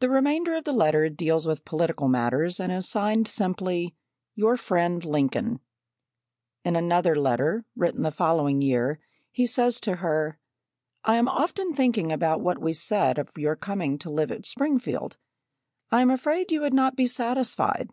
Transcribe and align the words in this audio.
The 0.00 0.08
remainder 0.08 0.54
of 0.54 0.64
the 0.64 0.72
letter 0.72 1.10
deals 1.10 1.46
with 1.46 1.66
political 1.66 2.08
matters 2.08 2.58
and 2.58 2.72
is 2.72 2.88
signed 2.88 3.28
simply 3.28 3.94
"Your 4.34 4.56
Friend 4.56 5.04
Lincoln." 5.04 5.60
In 6.64 6.76
another 6.76 7.14
letter 7.14 7.66
written 7.76 8.00
the 8.04 8.10
following 8.10 8.62
year 8.62 8.98
he 9.30 9.46
says 9.46 9.80
to 9.80 9.96
her: 9.96 10.38
"I 11.04 11.16
am 11.16 11.28
often 11.28 11.74
thinking 11.74 12.10
about 12.10 12.40
what 12.40 12.58
we 12.58 12.72
said 12.72 13.18
of 13.18 13.32
your 13.36 13.54
coming 13.54 13.98
to 13.98 14.08
live 14.08 14.30
at 14.30 14.46
Springfield. 14.46 15.18
I 15.90 16.00
am 16.00 16.08
afraid 16.10 16.50
you 16.50 16.62
would 16.62 16.72
not 16.72 16.96
be 16.96 17.06
satisfied. 17.06 17.90